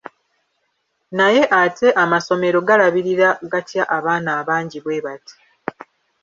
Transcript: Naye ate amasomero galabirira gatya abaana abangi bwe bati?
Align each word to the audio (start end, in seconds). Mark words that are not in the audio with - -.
Naye 1.17 1.43
ate 1.61 1.87
amasomero 2.03 2.57
galabirira 2.67 3.29
gatya 3.51 3.83
abaana 3.97 4.29
abangi 4.41 4.77
bwe 4.83 4.97
bati? 5.05 5.35